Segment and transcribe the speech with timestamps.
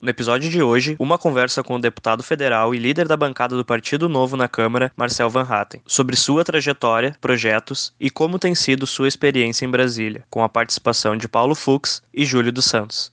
[0.00, 3.64] No episódio de hoje, uma conversa com o deputado federal e líder da bancada do
[3.64, 8.86] Partido Novo na Câmara, Marcel Van Hatten, sobre sua trajetória, projetos e como tem sido
[8.86, 13.12] sua experiência em Brasília, com a participação de Paulo Fux e Júlio dos Santos.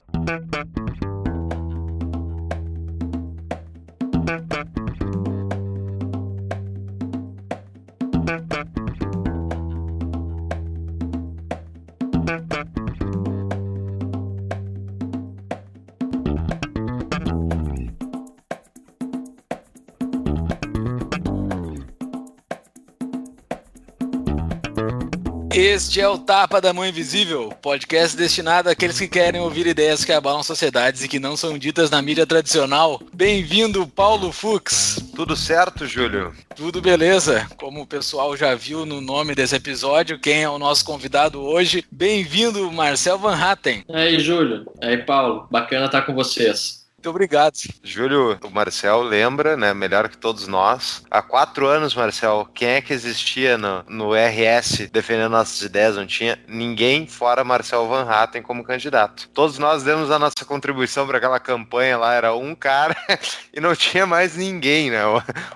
[25.95, 30.11] Este é o Tapa da Mão Invisível, podcast destinado àqueles que querem ouvir ideias que
[30.11, 33.01] abalam sociedades e que não são ditas na mídia tradicional.
[33.13, 35.01] Bem-vindo, Paulo Fux.
[35.15, 36.35] Tudo certo, Júlio?
[36.53, 37.47] Tudo beleza.
[37.55, 41.85] Como o pessoal já viu no nome desse episódio, quem é o nosso convidado hoje?
[41.89, 43.85] Bem-vindo, Marcel Van Hatten.
[43.87, 44.65] E aí, Júlio.
[44.81, 45.47] E aí, Paulo.
[45.49, 46.84] Bacana estar com vocês.
[47.05, 47.53] Muito obrigado.
[47.83, 49.75] Júlio, o Marcel lembra, né?
[49.75, 51.03] Melhor que todos nós.
[51.11, 55.95] Há quatro anos, Marcel, quem é que existia no, no RS defendendo nossas ideias?
[55.95, 59.29] Não tinha ninguém fora Marcel Van Hatten como candidato.
[59.35, 62.97] Todos nós demos a nossa contribuição para aquela campanha lá, era um cara
[63.53, 65.01] e não tinha mais ninguém, né?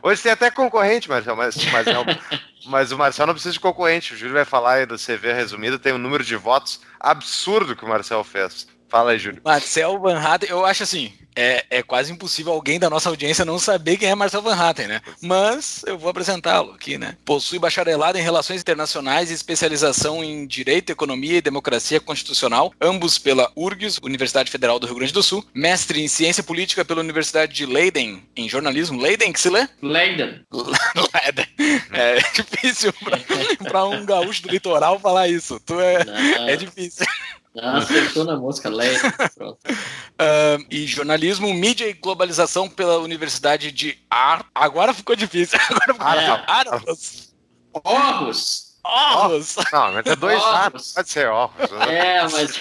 [0.04, 1.88] Hoje tem até concorrente, Marcel, mas, mas.
[2.66, 4.14] Mas o Marcel não precisa de concorrente.
[4.14, 5.80] O Júlio vai falar aí do CV resumido.
[5.80, 8.68] Tem um número de votos absurdo que o Marcel fez.
[8.90, 9.42] Fala aí, Júlio.
[9.46, 13.58] Marcel Van Hatten, eu acho assim, é, é quase impossível alguém da nossa audiência não
[13.58, 15.02] saber quem é Marcel Van Hatten, né?
[15.22, 17.16] Mas eu vou apresentá-lo aqui, né?
[17.24, 23.52] Possui bacharelado em Relações Internacionais e especialização em Direito, Economia e Democracia Constitucional, ambos pela
[23.56, 25.46] URGS, Universidade Federal do Rio Grande do Sul.
[25.54, 29.00] Mestre em Ciência Política pela Universidade de Leiden, em jornalismo.
[29.00, 29.68] Leiden, que se lê?
[29.82, 30.42] Leiden.
[30.52, 31.48] Leiden.
[31.94, 32.94] É difícil
[33.64, 35.60] para um gaúcho do litoral falar isso.
[35.62, 37.06] Tu é, é difícil.
[37.62, 38.70] Ah, acertou na mosca.
[40.20, 44.46] Uh, e jornalismo, mídia e globalização pela Universidade de Ar.
[44.54, 45.58] Agora ficou difícil.
[45.72, 46.44] Agora ficou é.
[46.52, 47.30] Argos.
[48.90, 49.58] Orros.
[49.58, 49.72] Orros.
[49.72, 51.72] Não, mas é dois A's, pode ser Orros.
[51.72, 51.98] Né?
[51.98, 52.60] É, mas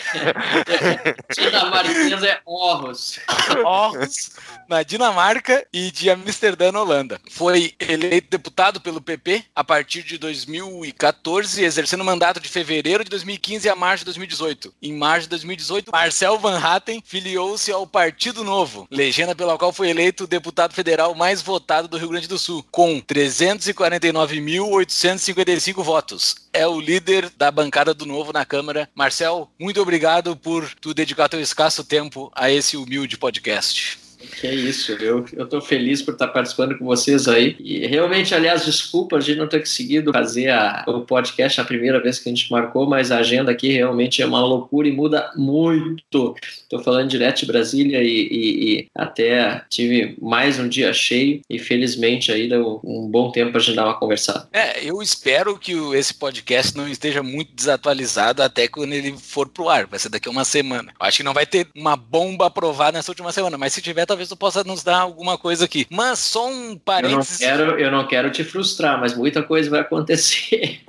[1.34, 3.18] dinamarquês é Orros.
[3.64, 4.30] Orros,
[4.68, 7.18] na Dinamarca e de Amsterdã, na Holanda.
[7.30, 13.10] Foi eleito deputado pelo PP a partir de 2014, exercendo o mandato de fevereiro de
[13.10, 14.74] 2015 a março de 2018.
[14.82, 19.88] Em março de 2018, Marcel Van Hatten filiou-se ao Partido Novo, legenda pela qual foi
[19.88, 26.17] eleito o deputado federal mais votado do Rio Grande do Sul, com 349.855 votos
[26.52, 28.88] é o líder da bancada do Novo na Câmara.
[28.94, 34.07] Marcel, muito obrigado por tu dedicar teu escasso tempo a esse humilde podcast.
[34.18, 37.56] Que é isso, eu, eu tô feliz por estar participando com vocês aí.
[37.60, 42.00] E realmente, aliás, desculpa a gente não ter conseguido fazer a, o podcast a primeira
[42.02, 45.30] vez que a gente marcou, mas a agenda aqui realmente é uma loucura e muda
[45.36, 46.34] muito.
[46.62, 51.58] Estou falando direto de Brasília e, e, e, até tive mais um dia cheio e
[51.58, 54.48] felizmente aí deu um bom tempo para a gente dar uma conversada.
[54.52, 59.68] É, eu espero que esse podcast não esteja muito desatualizado até quando ele for pro
[59.68, 60.92] ar, vai ser daqui a uma semana.
[61.00, 64.07] Eu acho que não vai ter uma bomba aprovada nessa última semana, mas se tiver
[64.08, 65.86] talvez tu possa nos dar alguma coisa aqui.
[65.90, 67.40] Mas só um parênteses.
[67.40, 70.80] Eu não quero, eu não quero te frustrar, mas muita coisa vai acontecer.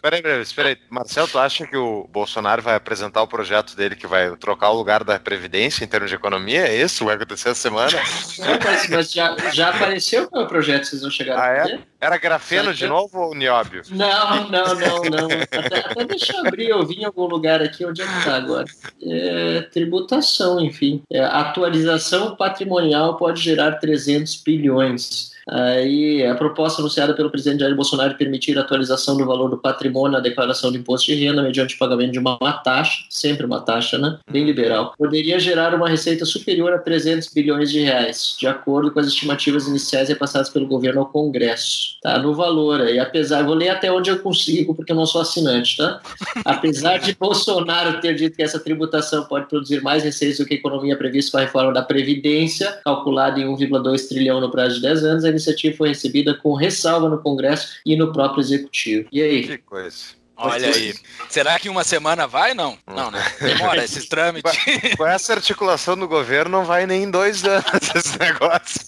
[0.00, 0.78] Peraí, peraí, espera aí.
[0.90, 4.76] Marcelo, tu acha que o Bolsonaro vai apresentar o projeto dele que vai trocar o
[4.76, 6.68] lugar da Previdência em termos de economia?
[6.68, 7.06] É isso?
[7.06, 7.90] Vai acontecer essa semana?
[8.38, 11.78] Não, mas, mas já, já apareceu o projeto vocês vão chegar ah, é?
[12.00, 13.80] Era grafeno de novo ou nióbio?
[13.88, 15.28] Não, não, não, não.
[15.50, 18.36] Até, até deixa eu abrir, eu vim em algum lugar aqui, onde é que tá
[18.36, 18.66] agora?
[19.02, 21.02] É, tributação, enfim.
[21.10, 21.24] É,
[21.64, 25.33] atualização patrimonial pode gerar 300 bilhões.
[25.48, 29.58] Aí a proposta anunciada pelo presidente Jair Bolsonaro de permitir a atualização do valor do
[29.58, 33.60] patrimônio na declaração de imposto de renda mediante o pagamento de uma, taxa, sempre uma
[33.60, 34.18] taxa, né?
[34.30, 39.00] Bem liberal, poderia gerar uma receita superior a 300 bilhões de reais, de acordo com
[39.00, 41.98] as estimativas iniciais repassadas pelo governo ao Congresso.
[42.02, 45.20] Tá no valor aí, apesar, vou ler até onde eu consigo porque eu não sou
[45.20, 46.00] assinante, tá?
[46.44, 50.56] Apesar de Bolsonaro ter dito que essa tributação pode produzir mais receitas do que a
[50.56, 55.04] economia prevista com a reforma da previdência, calculada em 1,2 trilhão no prazo de 10
[55.04, 59.08] anos, iniciativa foi recebida com ressalva no Congresso e no próprio Executivo.
[59.12, 59.46] E aí?
[59.46, 60.23] Que coisa.
[60.36, 60.94] Olha aí.
[61.28, 62.54] Será que uma semana vai?
[62.54, 62.76] Não.
[62.86, 63.24] Não, né?
[63.40, 64.52] Demora esses trâmites.
[64.96, 67.64] Com essa articulação do governo, não vai nem em dois anos
[67.94, 68.80] esse negócio.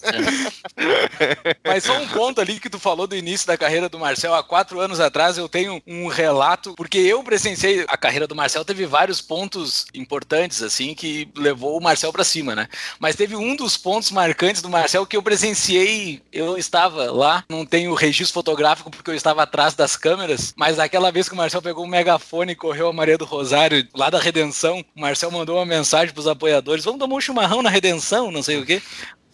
[1.63, 4.35] Mas só um ponto ali que tu falou do início da carreira do Marcel.
[4.35, 8.65] Há quatro anos atrás eu tenho um relato, porque eu presenciei a carreira do Marcel,
[8.65, 12.67] teve vários pontos importantes, assim, que levou o Marcel para cima, né?
[12.99, 17.65] Mas teve um dos pontos marcantes do Marcel que eu presenciei, eu estava lá, não
[17.65, 21.61] tenho registro fotográfico porque eu estava atrás das câmeras, mas aquela vez que o Marcel
[21.61, 25.57] pegou um megafone e correu a Maria do Rosário lá da Redenção, o Marcel mandou
[25.57, 28.81] uma mensagem pros apoiadores: vamos tomar um chimarrão na Redenção, não sei o quê.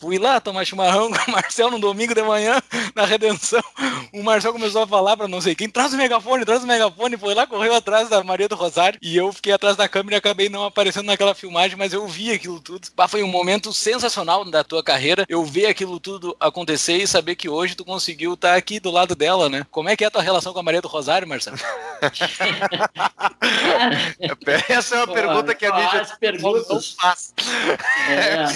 [0.04, 2.62] Fui lá tomar chimarrão com o Marcel no domingo de manhã,
[2.94, 3.64] na Redenção.
[4.12, 7.16] O Marcel começou a falar pra não sei quem: traz o megafone, traz o megafone.
[7.16, 9.00] Foi lá, correu atrás da Maria do Rosário.
[9.02, 12.34] E eu fiquei atrás da câmera e acabei não aparecendo naquela filmagem, mas eu vi
[12.34, 12.90] aquilo tudo.
[12.94, 15.26] Bah, foi um momento sensacional da tua carreira.
[15.30, 19.16] Eu ver aquilo tudo acontecer e saber que hoje tu conseguiu estar aqui do lado
[19.16, 19.66] dela, né?
[19.72, 21.56] Como é que é a tua relação com a Maria do Rosário, Marcelo?
[24.68, 26.06] Essa é uma pergunta que a mídia
[26.42, 27.34] não faz.
[28.10, 28.48] É.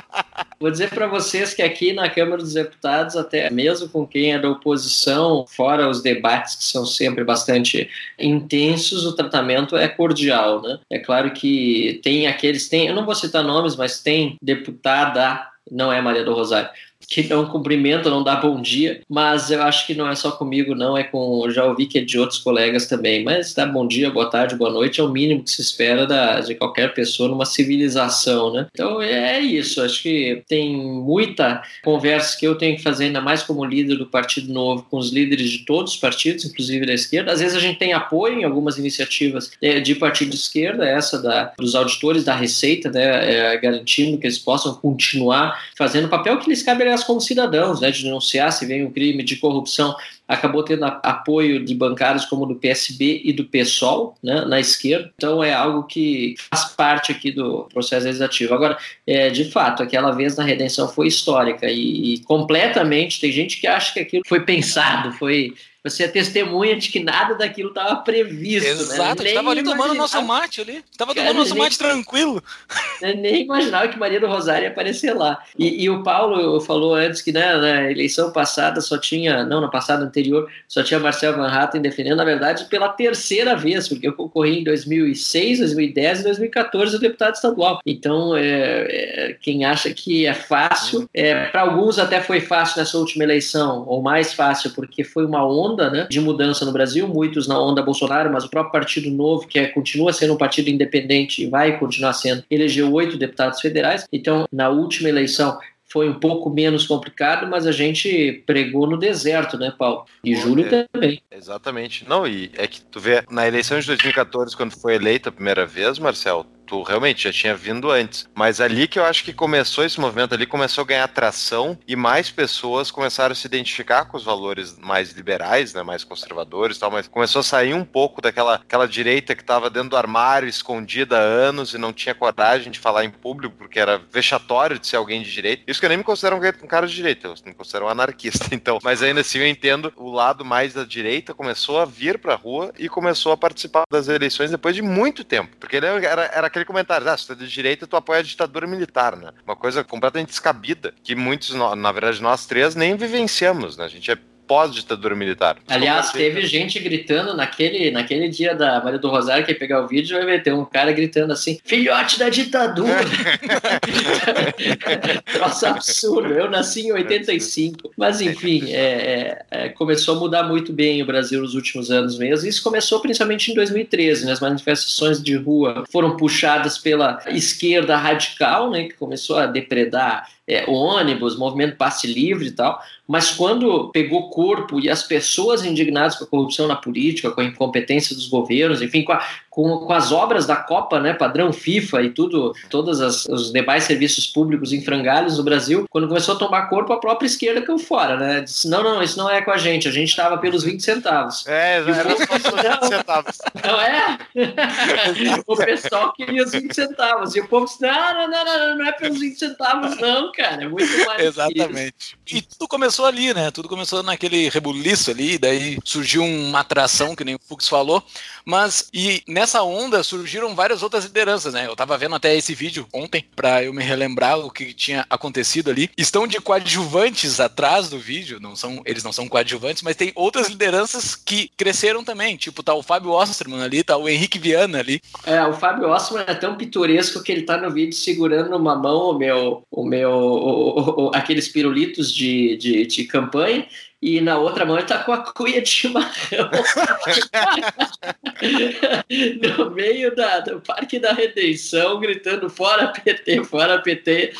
[0.58, 4.38] Vou dizer para vocês que aqui na Câmara dos Deputados, até mesmo com quem é
[4.38, 10.78] da oposição, fora os debates que são sempre bastante intensos, o tratamento é cordial, né?
[10.90, 15.92] É claro que tem aqueles, tem, eu não vou citar nomes, mas tem deputada, não
[15.92, 16.68] é Maria do Rosário,
[17.10, 20.76] que não cumprimenta, não dá bom dia, mas eu acho que não é só comigo,
[20.76, 21.50] não, é com.
[21.50, 24.70] Já ouvi que é de outros colegas também, mas dá bom dia, boa tarde, boa
[24.70, 28.68] noite é o mínimo que se espera da, de qualquer pessoa numa civilização, né?
[28.72, 33.42] Então é isso, acho que tem muita conversa que eu tenho que fazer, ainda mais
[33.42, 37.32] como líder do Partido Novo, com os líderes de todos os partidos, inclusive da esquerda.
[37.32, 41.20] Às vezes a gente tem apoio em algumas iniciativas é, de partido de esquerda, essa
[41.20, 46.38] da, dos auditores da Receita, né, é, garantindo que eles possam continuar fazendo o papel
[46.38, 49.94] que lhes cabe como cidadãos, né, de denunciar se vem um crime de corrupção,
[50.26, 55.42] acabou tendo apoio de bancários como do PSB e do PSOL, né, na esquerda, então
[55.42, 58.54] é algo que faz parte aqui do processo legislativo.
[58.54, 63.60] Agora, é, de fato, aquela vez na redenção foi histórica e, e completamente, tem gente
[63.60, 67.96] que acha que aquilo foi pensado, foi você é testemunha de que nada daquilo estava
[67.96, 68.66] previsto.
[68.66, 68.70] Né?
[68.72, 69.30] Exato, né?
[69.30, 70.84] estava ali tomando nosso mate ali.
[70.90, 72.42] Estava tomando nosso nem, mate tranquilo.
[73.00, 75.42] Nem imaginava que Maria do Rosário ia aparecer lá.
[75.58, 79.68] E, e o Paulo falou antes que né, na eleição passada só tinha, não, na
[79.68, 84.12] passada anterior, só tinha Marcel Van Hatten defendendo, na verdade, pela terceira vez, porque eu
[84.12, 87.80] concorri em 2006, 2010 e 2014 o deputado estadual.
[87.86, 92.98] Então, é, é, quem acha que é fácil, é, para alguns até foi fácil nessa
[92.98, 97.06] última eleição, ou mais fácil, porque foi uma onda onda né, de mudança no Brasil,
[97.08, 100.68] muitos na onda Bolsonaro, mas o próprio Partido Novo, que é, continua sendo um partido
[100.68, 104.06] independente e vai continuar sendo, elegeu oito deputados federais.
[104.12, 105.58] Então, na última eleição,
[105.90, 110.04] foi um pouco menos complicado, mas a gente pregou no deserto, né, Paulo?
[110.22, 111.20] E Júlio é, também.
[111.30, 112.08] Exatamente.
[112.08, 115.66] Não, e é que tu vê, na eleição de 2014, quando foi eleita a primeira
[115.66, 118.28] vez, Marcel, tu realmente já tinha vindo antes.
[118.32, 121.96] Mas ali que eu acho que começou esse movimento ali, começou a ganhar tração e
[121.96, 126.80] mais pessoas começaram a se identificar com os valores mais liberais, né, mais conservadores e
[126.80, 130.48] tal, mas começou a sair um pouco daquela aquela direita que estava dentro do armário,
[130.48, 134.86] escondida há anos e não tinha coragem de falar em público porque era vexatório de
[134.86, 135.64] ser alguém de direita.
[135.66, 138.46] Isso que eu nem me considero um cara de direita, eu me considero um anarquista,
[138.54, 138.78] então.
[138.84, 142.72] Mas ainda assim eu entendo o lado mais da direita começou a vir pra rua
[142.78, 145.56] e começou a participar das eleições depois de muito tempo.
[145.58, 148.22] Porque ele era, era aquele comentário, ah, se tu é de direita, tu apoia a
[148.22, 149.30] ditadura militar, né?
[149.44, 153.84] Uma coisa completamente descabida, que muitos, na verdade, nós três nem vivenciamos, né?
[153.84, 154.18] A gente é
[154.50, 155.58] pós-ditadura militar.
[155.68, 160.16] Aliás, teve gente gritando naquele, naquele dia da Maria do Rosário, que pegar o vídeo,
[160.16, 162.98] vai ver, tem um cara gritando assim, filhote da ditadura!
[165.32, 167.92] Troço absurdo, eu nasci em 85.
[167.96, 172.18] Mas, enfim, é, é, é, começou a mudar muito bem o Brasil nos últimos anos
[172.18, 172.48] mesmo.
[172.48, 174.32] Isso começou principalmente em 2013, né?
[174.32, 180.64] as manifestações de rua foram puxadas pela esquerda radical, né, que começou a depredar é,
[180.68, 186.24] ônibus, movimento passe livre e tal, mas quando pegou corpo e as pessoas indignadas com
[186.24, 190.12] a corrupção na política, com a incompetência dos governos, enfim, com a, com, com as
[190.12, 194.80] obras da Copa, né, padrão FIFA e tudo, todos as, os demais serviços públicos em
[194.80, 198.40] frangalhos no Brasil, quando começou a tomar corpo, a própria esquerda caiu fora, né?
[198.42, 201.44] Disse, não, não, isso não é com a gente, a gente estava pelos 20 centavos.
[201.48, 203.38] É, era 20 centavos.
[203.64, 204.18] Não é?
[205.46, 207.34] o pessoal queria os 20 centavos.
[207.34, 210.62] E o povo disse, não, não, não, não, não é pelos 20 centavos, não, cara,
[210.62, 212.16] é muito mais Exatamente.
[212.32, 213.50] E tudo começou ali, né?
[213.50, 218.02] Tudo começou naquele rebuliço ali, daí surgiu uma atração, que nem o Fux falou,
[218.44, 221.66] mas, e nessa onda surgiram várias outras lideranças, né?
[221.66, 225.70] Eu tava vendo até esse vídeo ontem para eu me relembrar o que tinha acontecido
[225.70, 225.90] ali.
[225.96, 230.48] Estão de coadjuvantes atrás do vídeo, não são, eles não são coadjuvantes, mas tem outras
[230.48, 235.00] lideranças que cresceram também, tipo tá o Fábio Osterman ali, tá o Henrique Viana ali.
[235.24, 239.10] É, o Fábio Osterman é tão pitoresco que ele tá no vídeo segurando numa mão
[239.10, 243.66] o meu, o meu, o, o, aqueles pirulitos de, de, de campanha
[244.02, 246.50] e na outra mão ele tá com a cuia de chimarrão
[249.58, 254.32] no meio da, do Parque da Redenção, gritando fora PT, fora PT,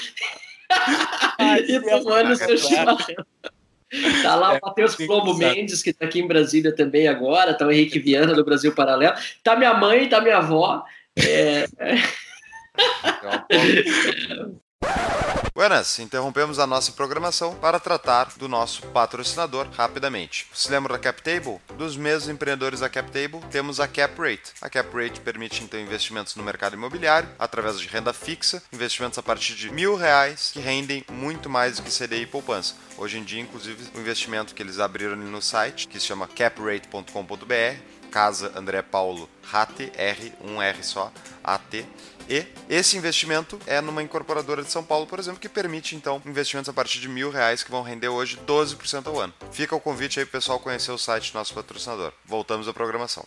[1.39, 2.97] Ai, e tomando seu chimarrão.
[4.23, 7.73] Tá lá o Matheus Plomo Mendes, que tá aqui em Brasília também agora, tá o
[7.73, 9.15] Henrique Viana do Brasil Paralelo.
[9.43, 10.85] Tá minha mãe, tá minha avó.
[11.19, 11.67] É...
[15.53, 20.47] Buenas, interrompemos a nossa programação para tratar do nosso patrocinador rapidamente.
[20.55, 21.59] Se lembra da CapTable?
[21.77, 24.53] Dos mesmos empreendedores da CapTable, temos a CapRate.
[24.63, 29.57] A CapRate permite então investimentos no mercado imobiliário através de renda fixa, investimentos a partir
[29.57, 32.77] de mil reais que rendem muito mais do que CDI e poupança.
[32.97, 37.81] Hoje em dia, inclusive, o investimento que eles abriram no site, que se chama caprate.com.br,
[38.11, 41.85] Casa André Paulo RAT, R, um R só, AT,
[42.31, 46.69] e esse investimento é numa incorporadora de São Paulo, por exemplo, que permite então investimentos
[46.69, 49.35] a partir de mil reais que vão render hoje 12% ao ano.
[49.51, 52.13] Fica o convite aí pro pessoal conhecer o site do nosso patrocinador.
[52.25, 53.25] Voltamos à programação.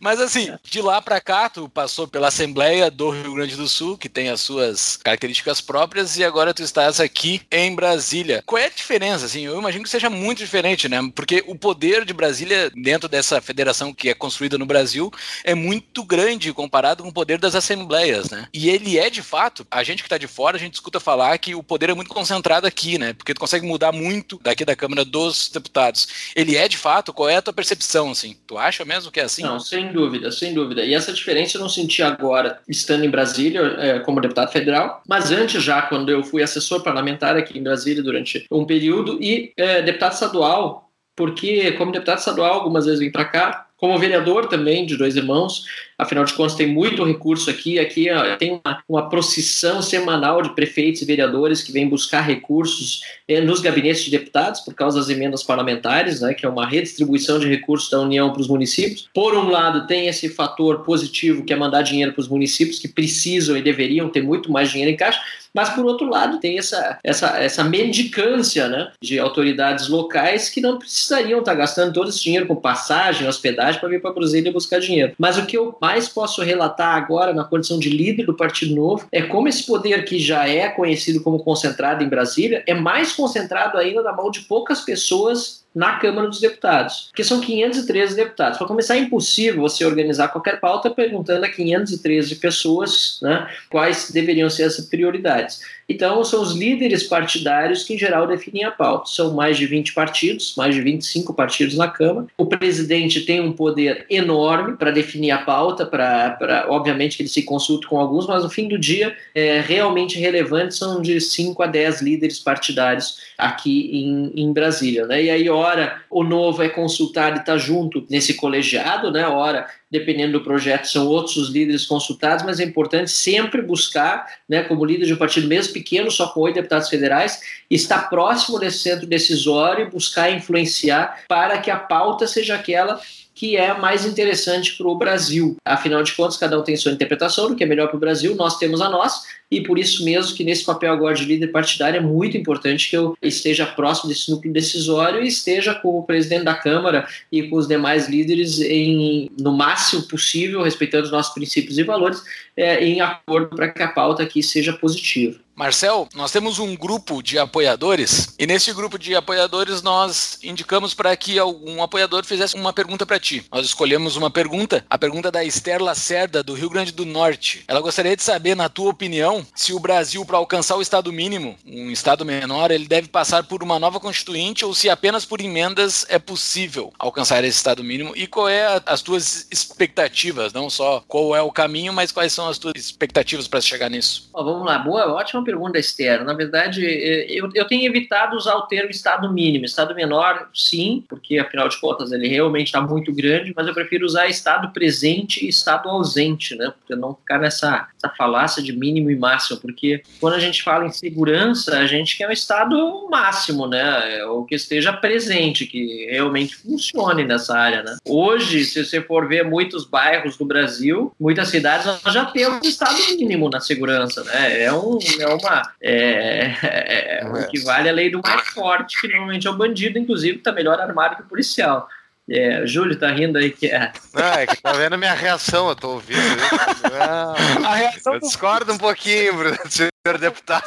[0.00, 3.96] Mas assim, de lá para cá, tu passou pela Assembleia do Rio Grande do Sul,
[3.96, 8.42] que tem as suas características próprias, e agora tu estás aqui em Brasília.
[8.44, 9.24] Qual é a diferença?
[9.24, 10.98] Assim, eu imagino que seja muito diferente, né?
[11.14, 15.10] Porque o poder de Brasília, dentro dessa federação que é construída no Brasil,
[15.42, 17.94] é muito grande comparado com o poder das assembleias
[18.30, 18.46] né?
[18.52, 21.36] E ele é de fato, a gente que está de fora, a gente escuta falar
[21.38, 23.12] que o poder é muito concentrado aqui, né?
[23.12, 26.08] Porque tu consegue mudar muito daqui da Câmara dos Deputados.
[26.34, 28.36] Ele é de fato, qual é a tua percepção, assim?
[28.46, 29.42] Tu acha mesmo que é assim?
[29.42, 30.84] Não, sem dúvida, sem dúvida.
[30.84, 35.30] E essa diferença eu não senti agora, estando em Brasília é, como deputado federal, mas
[35.30, 39.82] antes já, quando eu fui assessor parlamentar aqui em Brasília durante um período e é,
[39.82, 44.96] deputado estadual, porque como deputado estadual algumas vezes vim para cá, como vereador também de
[44.96, 45.66] dois irmãos,
[45.98, 48.06] afinal de contas tem muito recurso aqui, aqui
[48.38, 53.60] tem uma, uma procissão semanal de prefeitos e vereadores que vêm buscar recursos eh, nos
[53.60, 57.90] gabinetes de deputados por causa das emendas parlamentares, né, que é uma redistribuição de recursos
[57.90, 59.06] da União para os municípios.
[59.12, 62.88] Por um lado, tem esse fator positivo que é mandar dinheiro para os municípios que
[62.88, 65.20] precisam e deveriam ter muito mais dinheiro em caixa,
[65.54, 70.78] mas por outro lado tem essa, essa, essa mendicância né, de autoridades locais que não
[70.78, 75.12] precisariam estar gastando todo esse dinheiro com passagem, hospedagem para vir para Brasília buscar dinheiro.
[75.18, 79.06] Mas o que eu mais posso relatar agora na condição de líder do Partido Novo
[79.12, 83.78] é como esse poder que já é conhecido como concentrado em Brasília é mais concentrado
[83.78, 88.58] ainda na mão de poucas pessoas na Câmara dos Deputados, porque são 513 deputados.
[88.58, 94.48] Para começar, é impossível você organizar qualquer pauta perguntando a 513 pessoas né, quais deveriam
[94.48, 95.60] ser as prioridades.
[95.88, 99.10] Então, são os líderes partidários que, em geral, definem a pauta.
[99.10, 102.26] São mais de 20 partidos, mais de 25 partidos na Câmara.
[102.36, 107.42] O presidente tem um poder enorme para definir a pauta, para, obviamente, que ele se
[107.42, 111.66] consulte com alguns, mas no fim do dia, é, realmente relevante são de 5 a
[111.66, 115.06] 10 líderes partidários aqui em, em Brasília.
[115.06, 115.24] Né?
[115.24, 119.26] E aí, ora, o novo é consultado e está junto nesse colegiado, né?
[119.26, 124.64] ora, dependendo do projeto, são outros os líderes consultados, mas é importante sempre buscar, né,
[124.64, 128.78] como líder de um partido mesmo pequeno, só com oito deputados federais, estar próximo desse
[128.78, 133.00] centro decisório e buscar influenciar para que a pauta seja aquela
[133.34, 135.56] que é mais interessante para o Brasil.
[135.64, 138.34] Afinal de contas, cada um tem sua interpretação do que é melhor para o Brasil,
[138.36, 141.98] nós temos a nossa, e por isso mesmo que nesse papel agora de líder partidário
[141.98, 146.44] é muito importante que eu esteja próximo desse núcleo decisório e esteja com o presidente
[146.44, 151.78] da Câmara e com os demais líderes em, no máximo possível, respeitando os nossos princípios
[151.78, 152.22] e valores,
[152.56, 155.44] é, em acordo para que a pauta aqui seja positiva.
[155.56, 161.16] Marcel, nós temos um grupo de apoiadores e nesse grupo de apoiadores nós indicamos para
[161.16, 163.46] que algum apoiador fizesse uma pergunta para ti.
[163.52, 167.62] Nós escolhemos uma pergunta, a pergunta da Esther Lacerda, do Rio Grande do Norte.
[167.68, 171.56] Ela gostaria de saber, na tua opinião, se o Brasil, para alcançar o Estado mínimo,
[171.66, 176.06] um Estado menor, ele deve passar por uma nova constituinte ou se apenas por emendas
[176.08, 181.34] é possível alcançar esse Estado mínimo e qual é as tuas expectativas, não só qual
[181.34, 184.30] é o caminho, mas quais são as tuas expectativas para chegar nisso?
[184.32, 186.24] vamos lá, boa, ótima pergunta, Esther.
[186.24, 189.64] Na verdade, é, eu, eu tenho evitado usar o termo estado mínimo.
[189.64, 194.04] Estado menor, sim, porque afinal de contas ele realmente está muito grande, mas eu prefiro
[194.04, 196.72] usar estado presente e estado ausente, né?
[196.78, 200.84] Porque não ficar nessa, nessa falácia de mínimo e máximo, porque quando a gente fala
[200.84, 204.18] em segurança, a gente quer um estado máximo, né?
[204.18, 207.96] É o que esteja presente, que realmente funcione nessa área, né?
[208.06, 212.96] Hoje, se você for ver muitos bairros do Brasil, muitas cidades, nós já temos estado
[213.16, 214.62] mínimo na segurança, né?
[214.62, 215.72] É um, é uma.
[215.80, 219.56] É, é, é, o que vale a lei do mais forte, que normalmente é o
[219.56, 221.88] bandido, inclusive, está melhor armado que o policial.
[222.28, 223.92] É, o Júlio tá rindo aí que é.
[224.12, 226.18] Não, é que tá vendo a minha reação, eu tô ouvindo.
[226.90, 229.58] Não, a reação eu discordo um pouquinho, Bruno,
[230.06, 230.66] senhor deputado.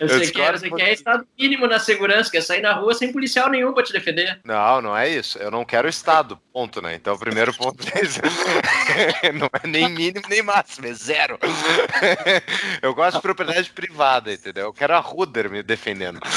[0.00, 3.48] Eu você quer, você quer estado mínimo na segurança, quer sair na rua sem policial
[3.48, 4.40] nenhum para te defender.
[4.44, 5.38] Não, não é isso.
[5.38, 6.96] Eu não quero Estado, ponto, né?
[6.96, 11.38] Então o primeiro ponto é não é nem mínimo nem máximo, é zero.
[12.82, 14.64] Eu gosto de propriedade privada, entendeu?
[14.66, 16.18] Eu quero a Ruder me defendendo.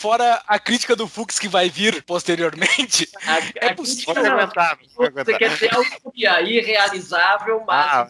[0.00, 4.16] Fora a crítica do Fux que vai vir posteriormente, a, é a possível.
[4.16, 8.06] Aguentar, você quer ter algo irrealizável, mas ah.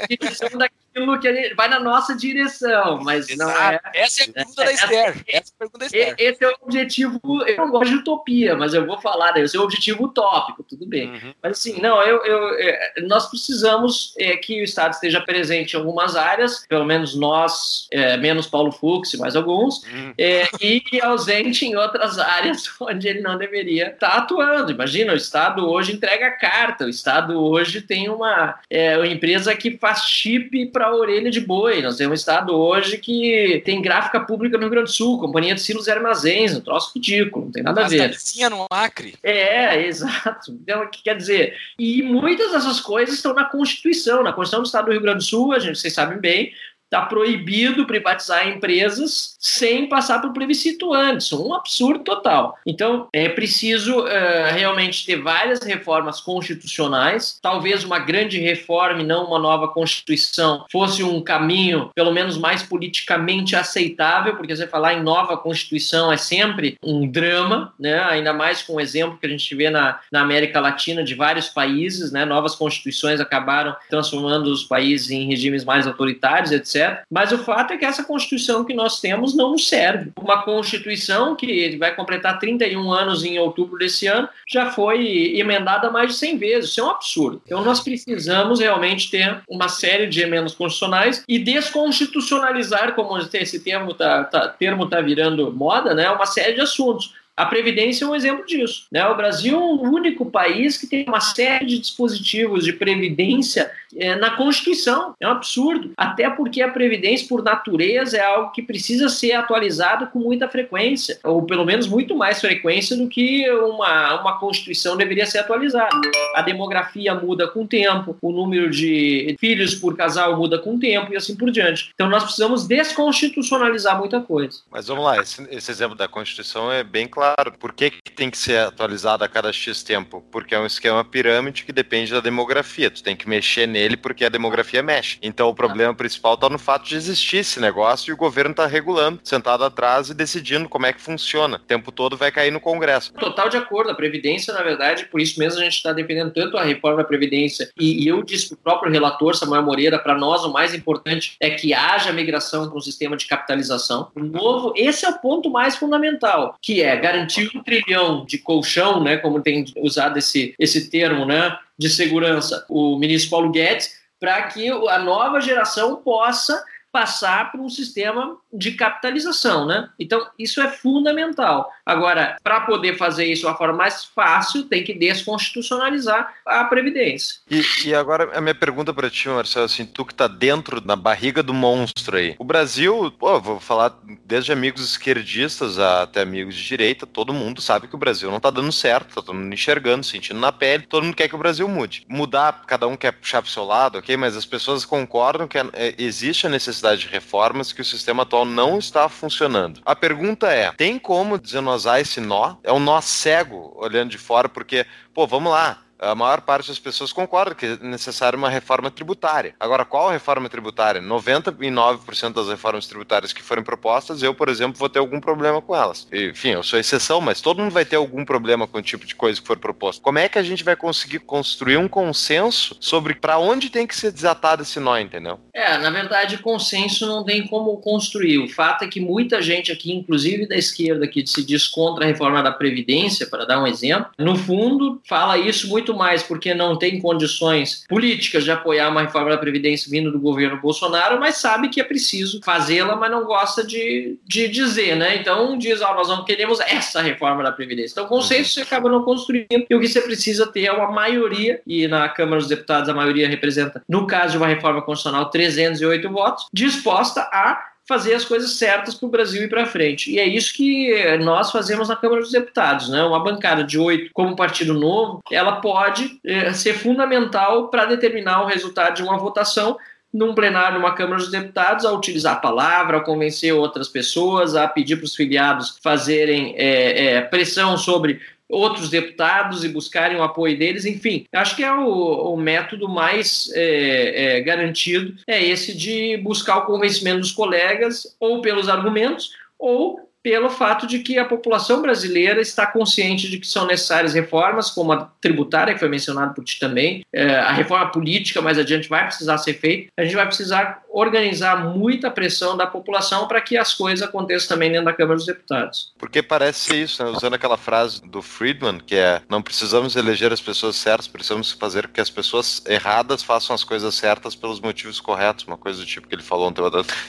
[0.00, 0.48] a direção
[0.94, 3.50] aquilo que a gente vai na nossa direção, mas Exato.
[3.50, 3.80] não é.
[3.94, 5.24] Essa é a pergunta da Esther.
[5.26, 6.14] Essa é a pergunta da Esther.
[6.18, 7.20] Esse é o objetivo.
[7.46, 9.42] Eu não gosto de utopia, mas eu vou falar, né?
[9.42, 11.10] Esse é o objetivo utópico, tudo bem.
[11.10, 11.34] Uhum.
[11.42, 15.78] Mas assim, não, eu, eu, é, nós precisamos é, que o Estado esteja presente em
[15.78, 20.14] algumas áreas, pelo menos nós, é, menos Paulo Fux, mais alguns, uhum.
[20.16, 20.46] é,
[20.92, 24.72] e ausente em outras áreas onde ele não deveria estar atuando.
[24.72, 29.76] Imagina, o Estado hoje entrega carta, o Estado hoje tem uma, é, uma empresa que
[29.78, 31.82] faz chip para orelha de boi.
[31.82, 35.54] Nós temos um estado hoje que tem gráfica pública no Rio Grande do Sul, companhia
[35.54, 38.16] de silos e armazéns, um troço ridículo, não tem nada a ver.
[38.16, 39.14] Tinha no Acre.
[39.22, 40.52] É, exato.
[40.62, 41.56] Então, o que quer dizer?
[41.78, 45.24] E muitas dessas coisas estão na Constituição, na Constituição do Estado do Rio Grande do
[45.24, 46.52] Sul, a gente, vocês sabem bem,
[46.84, 51.32] está proibido privatizar empresas sem passar por plebiscito antes.
[51.32, 52.56] Um absurdo total.
[52.64, 54.06] Então, é preciso uh,
[54.52, 57.38] realmente ter várias reformas constitucionais.
[57.42, 62.62] Talvez uma grande reforma e não uma nova Constituição fosse um caminho, pelo menos mais
[62.62, 68.02] politicamente aceitável, porque você falar em nova Constituição é sempre um drama, né?
[68.04, 71.48] ainda mais com o exemplo que a gente vê na, na América Latina de vários
[71.48, 72.12] países.
[72.12, 72.24] Né?
[72.24, 76.73] Novas constituições acabaram transformando os países em regimes mais autoritários, etc.
[77.10, 80.12] Mas o fato é que essa Constituição que nós temos não nos serve.
[80.16, 86.12] Uma Constituição que vai completar 31 anos em outubro desse ano já foi emendada mais
[86.12, 86.70] de 100 vezes.
[86.70, 87.42] Isso é um absurdo.
[87.44, 93.92] Então nós precisamos realmente ter uma série de emendas constitucionais e desconstitucionalizar, como esse termo
[93.92, 97.12] está tá, termo tá virando moda, né, uma série de assuntos.
[97.36, 98.86] A Previdência é um exemplo disso.
[98.92, 99.04] Né?
[99.06, 104.14] O Brasil é o único país que tem uma série de dispositivos de previdência é,
[104.14, 105.14] na Constituição.
[105.18, 105.92] É um absurdo.
[105.96, 111.18] Até porque a Previdência, por natureza, é algo que precisa ser atualizado com muita frequência,
[111.24, 115.90] ou pelo menos muito mais frequência do que uma, uma Constituição deveria ser atualizada.
[116.36, 120.78] A demografia muda com o tempo, o número de filhos por casal muda com o
[120.78, 121.90] tempo e assim por diante.
[121.94, 124.60] Então nós precisamos desconstitucionalizar muita coisa.
[124.70, 127.52] Mas vamos lá, esse, esse exemplo da Constituição é bem claro claro.
[127.58, 130.22] Por que, que tem que ser atualizado a cada X tempo?
[130.30, 132.90] Porque é um esquema pirâmide que depende da demografia.
[132.90, 135.18] Tu tem que mexer nele porque a demografia mexe.
[135.22, 135.96] Então o problema ah.
[135.96, 140.10] principal está no fato de existir esse negócio e o governo está regulando, sentado atrás
[140.10, 141.56] e decidindo como é que funciona.
[141.56, 143.12] O tempo todo vai cair no Congresso.
[143.14, 143.90] Total de acordo.
[143.90, 147.04] A Previdência, na verdade, por isso mesmo a gente está defendendo tanto a reforma da
[147.04, 147.70] Previdência.
[147.78, 151.36] E, e eu disse para o próprio relator, Samuel Moreira, para nós o mais importante
[151.40, 154.10] é que haja migração para um sistema de capitalização.
[154.14, 159.02] O novo, esse é o ponto mais fundamental, que é garantir um trilhão de colchão,
[159.02, 164.42] né, como tem usado esse, esse termo, né, de segurança, o ministro Paulo Guedes, para
[164.42, 169.88] que a nova geração possa passar por um sistema de capitalização, né?
[169.98, 171.70] Então, isso é fundamental.
[171.84, 177.40] Agora, para poder fazer isso de uma forma mais fácil, tem que desconstitucionalizar a Previdência.
[177.50, 180.96] E, e agora, a minha pergunta para ti, Marcelo, assim, tu que está dentro da
[180.96, 182.34] barriga do monstro aí.
[182.38, 187.88] O Brasil, pô, vou falar desde amigos esquerdistas até amigos de direita, todo mundo sabe
[187.88, 191.04] que o Brasil não está dando certo, tá todo mundo enxergando, sentindo na pele, todo
[191.04, 192.04] mundo quer que o Brasil mude.
[192.08, 194.16] Mudar, cada um quer puxar pro seu lado, ok?
[194.16, 198.43] Mas as pessoas concordam que é, existe a necessidade de reformas, que o sistema atual
[198.44, 199.80] não está funcionando.
[199.84, 202.56] A pergunta é: tem como desenosar esse nó?
[202.62, 206.78] É um nó cego olhando de fora, porque, pô, vamos lá a maior parte das
[206.78, 209.54] pessoas concorda que é necessária uma reforma tributária.
[209.58, 211.00] Agora, qual reforma tributária?
[211.00, 215.74] 99% das reformas tributárias que forem propostas, eu, por exemplo, vou ter algum problema com
[215.74, 216.06] elas.
[216.12, 219.14] Enfim, eu sou exceção, mas todo mundo vai ter algum problema com o tipo de
[219.14, 220.02] coisa que for proposto.
[220.02, 223.96] Como é que a gente vai conseguir construir um consenso sobre para onde tem que
[223.96, 225.40] ser desatado esse nó, entendeu?
[225.54, 228.38] É, na verdade, consenso não tem como construir.
[228.38, 232.08] O fato é que muita gente aqui, inclusive da esquerda, que se diz contra a
[232.08, 236.52] reforma da Previdência, para dar um exemplo, no fundo, fala isso muito muito mais porque
[236.52, 241.36] não tem condições políticas de apoiar uma reforma da Previdência vindo do governo Bolsonaro, mas
[241.36, 245.16] sabe que é preciso fazê-la, mas não gosta de, de dizer, né?
[245.16, 247.92] Então diz, ó, oh, nós não queremos essa reforma da Previdência.
[247.92, 250.90] Então, o consenso você acaba não construindo, e o que você precisa ter é uma
[250.90, 255.30] maioria, e na Câmara dos Deputados a maioria representa, no caso de uma reforma constitucional,
[255.30, 260.10] 308 votos, disposta a fazer as coisas certas para o Brasil ir para frente.
[260.10, 262.88] E é isso que nós fazemos na Câmara dos Deputados.
[262.88, 263.02] Né?
[263.02, 268.46] Uma bancada de oito, como Partido Novo, ela pode é, ser fundamental para determinar o
[268.46, 269.76] resultado de uma votação
[270.14, 274.68] num plenário, numa Câmara dos Deputados, a utilizar a palavra, a convencer outras pessoas, a
[274.68, 278.20] pedir para os filiados fazerem é, é, pressão sobre
[278.54, 283.50] outros deputados e buscarem o apoio deles, enfim, acho que é o, o método mais
[283.54, 290.04] é, é, garantido, é esse de buscar o convencimento dos colegas, ou pelos argumentos, ou
[290.24, 294.90] pelo fato de que a população brasileira está consciente de que são necessárias reformas, como
[294.90, 299.04] a tributária, que foi mencionado por ti também, é, a reforma política mais adiante vai
[299.04, 303.74] precisar ser feita, a gente vai precisar organizar muita pressão da população para que as
[303.74, 305.92] coisas aconteçam também dentro da Câmara dos Deputados.
[305.98, 307.10] Porque parece ser isso, né?
[307.10, 311.88] usando aquela frase do Friedman, que é não precisamos eleger as pessoas certas, precisamos fazer
[311.88, 316.06] que as pessoas erradas façam as coisas certas pelos motivos corretos, uma coisa do tipo
[316.06, 316.62] que ele falou ontem.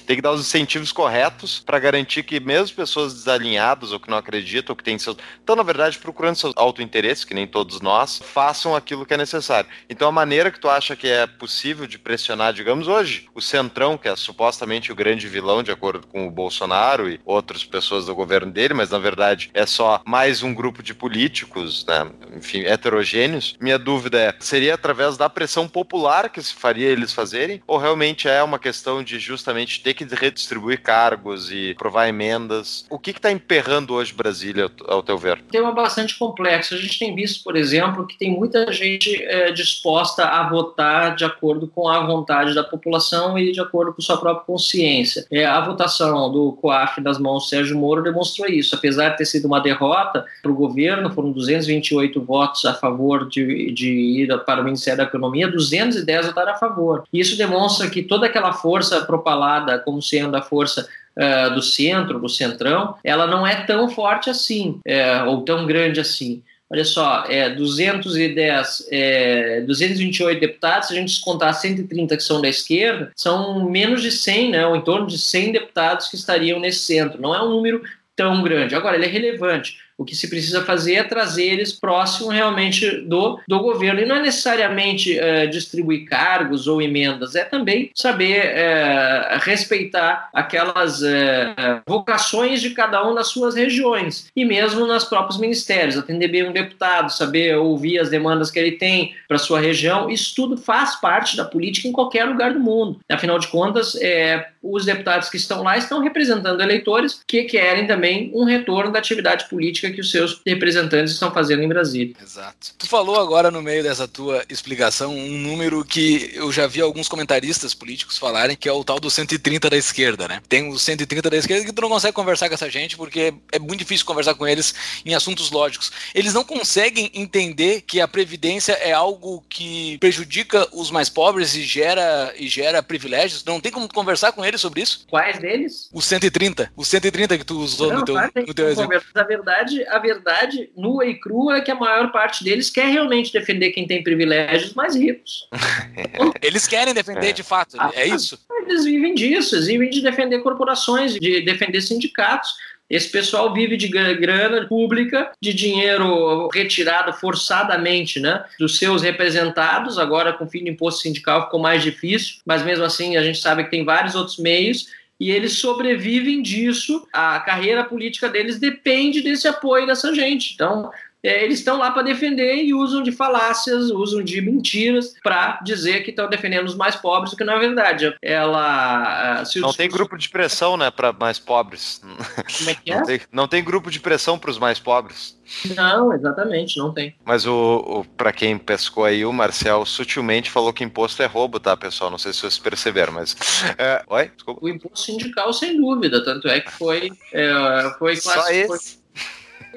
[0.07, 4.17] Tem que dar os incentivos corretos para garantir que mesmo pessoas desalinhadas ou que não
[4.17, 5.17] acreditam, ou que têm seus.
[5.39, 9.69] Estão, na verdade, procurando seus auto-interesses, que nem todos nós, façam aquilo que é necessário.
[9.89, 13.41] Então, a maneira que tu acha que é possível de pressionar, digamos, hoje, o
[13.75, 18.05] Centrão, que é supostamente o grande vilão, de acordo com o Bolsonaro e outras pessoas
[18.05, 22.61] do governo dele, mas na verdade é só mais um grupo de políticos, né, enfim,
[22.61, 23.57] heterogêneos.
[23.59, 28.29] Minha dúvida é: seria através da pressão popular que se faria eles fazerem, ou realmente
[28.29, 32.85] é uma questão de justamente ter que redistribuir cargos e provar emendas?
[32.89, 35.39] O que está emperrando hoje Brasília, ao teu ver?
[35.39, 36.75] Um tema bastante complexo.
[36.75, 41.25] A gente tem visto, por exemplo, que tem muita gente é, disposta a votar de
[41.25, 45.25] acordo com a vontade da população e de acordo com sua própria consciência.
[45.31, 48.75] É, a votação do COAF nas mãos do Sérgio Moro demonstrou isso.
[48.75, 53.71] Apesar de ter sido uma derrota para o governo, foram 228 votos a favor de,
[53.71, 57.03] de ir para o Ministério da Economia, 210 votaram a favor.
[57.11, 62.29] Isso demonstra que toda aquela força propalada como sendo a força uh, do centro, do
[62.29, 66.43] centrão, ela não é tão forte assim, é, ou tão grande assim.
[66.69, 72.49] Olha só, é, 210, é, 228 deputados, se a gente descontar 130 que são da
[72.49, 76.79] esquerda, são menos de 100, né, ou em torno de 100 deputados que estariam nesse
[76.79, 77.21] centro.
[77.21, 77.83] Não é um número
[78.15, 78.73] tão grande.
[78.73, 79.77] Agora, ele é relevante.
[79.97, 84.01] O que se precisa fazer é trazer eles próximo realmente do, do governo.
[84.01, 91.01] E não é necessariamente é, distribuir cargos ou emendas, é também saber é, respeitar aquelas
[91.01, 95.97] é, vocações de cada um nas suas regiões e mesmo nos próprios ministérios.
[95.97, 100.09] Atender bem um deputado, saber ouvir as demandas que ele tem para sua região.
[100.09, 102.99] Isso tudo faz parte da política em qualquer lugar do mundo.
[103.09, 108.31] Afinal de contas, é, os deputados que estão lá estão representando eleitores que querem também
[108.33, 112.15] um retorno da atividade política política que os seus representantes estão fazendo em Brasília.
[112.21, 112.73] Exato.
[112.77, 117.07] Tu falou agora no meio dessa tua explicação um número que eu já vi alguns
[117.07, 120.41] comentaristas políticos falarem que é o tal do 130 da esquerda, né?
[120.47, 123.59] Tem os 130 da esquerda que tu não consegue conversar com essa gente porque é
[123.59, 124.73] muito difícil conversar com eles
[125.05, 125.91] em assuntos lógicos.
[126.13, 131.63] Eles não conseguem entender que a previdência é algo que prejudica os mais pobres e
[131.63, 133.43] gera e gera privilégios.
[133.43, 135.05] Não tem como conversar com eles sobre isso?
[135.09, 135.89] Quais deles?
[135.93, 136.71] Os 130.
[136.75, 139.01] Os 130 que tu usou não, no teu, no teu exemplo.
[139.13, 142.87] Na verdade, verdade, a verdade nua e crua é que a maior parte deles quer
[142.87, 145.47] realmente defender quem tem privilégios mais ricos.
[146.41, 147.33] eles querem defender é.
[147.33, 148.39] de fato, ah, é isso?
[148.65, 152.53] Eles vivem disso, eles vivem de defender corporações, de defender sindicatos.
[152.87, 159.97] Esse pessoal vive de grana pública, de dinheiro retirado forçadamente né, dos seus representados.
[159.97, 163.39] Agora, com o fim do imposto sindical, ficou mais difícil, mas mesmo assim, a gente
[163.39, 164.87] sabe que tem vários outros meios
[165.19, 167.07] e eles sobrevivem disso.
[167.11, 170.53] A carreira política deles depende desse apoio dessa gente.
[170.53, 170.91] Então,
[171.25, 176.03] é, eles estão lá para defender e usam de falácias, usam de mentiras para dizer
[176.03, 178.15] que estão defendendo os mais pobres, o que não é verdade.
[178.21, 179.77] Ela não discurso...
[179.77, 182.01] tem grupo de pressão, né, para mais pobres.
[182.01, 182.95] Como é que é?
[182.95, 185.35] Não tem, não tem grupo de pressão para os mais pobres.
[185.75, 187.15] Não, exatamente, não tem.
[187.23, 187.53] Mas o,
[187.85, 192.09] o para quem pescou aí, o Marcel sutilmente falou que imposto é roubo, tá, pessoal?
[192.09, 193.35] Não sei se vocês perceberam, mas.
[193.77, 194.03] É...
[194.07, 194.31] Oi?
[194.35, 194.65] Desculpa.
[194.65, 197.11] O imposto sindical, sem dúvida, tanto é que foi.
[197.31, 199.04] É, foi Só esse.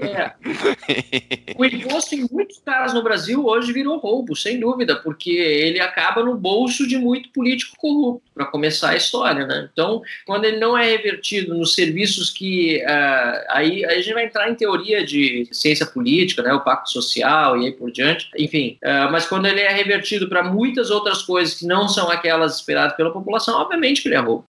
[0.01, 0.33] É.
[1.57, 6.23] O imposto, em muitos casos no Brasil, hoje virou roubo, sem dúvida, porque ele acaba
[6.23, 9.47] no bolso de muito político corrupto, para começar a história.
[9.47, 9.69] Né?
[9.73, 12.83] Então, quando ele não é revertido nos serviços que.
[12.85, 16.91] Uh, aí, aí a gente vai entrar em teoria de ciência política, né, o pacto
[16.91, 18.79] social e aí por diante, enfim.
[18.83, 22.97] Uh, mas quando ele é revertido para muitas outras coisas que não são aquelas esperadas
[22.97, 24.45] pela população, obviamente que ele é roubo.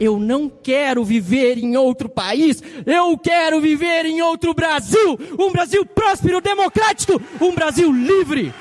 [0.00, 5.84] Eu não quero viver em outro país, eu quero viver em outro Brasil, um Brasil
[5.86, 8.52] próspero, democrático, um Brasil livre.